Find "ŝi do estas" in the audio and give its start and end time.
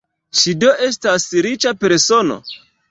0.39-1.29